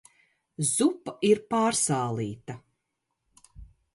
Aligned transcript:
Zupa 0.69 1.13
ir 1.29 1.41
p?rs?l?ta. 1.51 2.55